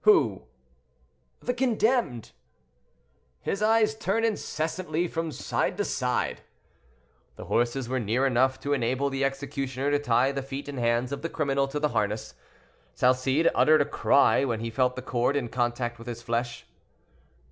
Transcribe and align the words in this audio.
"Who?" 0.03 0.47
"The 1.41 1.53
condemned." 1.53 2.31
"His 3.39 3.61
eyes 3.61 3.93
turn 3.93 4.23
incessantly 4.25 5.07
from 5.07 5.31
side 5.31 5.77
to 5.77 5.85
side." 5.85 6.41
The 7.35 7.45
horses 7.45 7.87
were 7.87 7.99
near 7.99 8.25
enough 8.25 8.59
to 8.61 8.73
enable 8.73 9.11
the 9.11 9.23
executioner 9.23 9.91
to 9.91 9.99
tie 9.99 10.31
the 10.31 10.41
feet 10.41 10.67
and 10.67 10.79
hands 10.79 11.11
of 11.11 11.21
the 11.21 11.29
criminal 11.29 11.67
to 11.67 11.79
the 11.79 11.89
harness. 11.89 12.33
Salcede 12.95 13.51
uttered 13.53 13.81
a 13.81 13.85
cry 13.85 14.43
when 14.43 14.61
he 14.61 14.71
felt 14.71 14.95
the 14.95 15.03
cord 15.03 15.35
in 15.35 15.49
contact 15.49 15.99
with 15.99 16.07
his 16.07 16.23
flesh. 16.23 16.65